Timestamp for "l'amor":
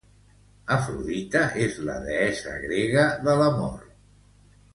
3.43-3.87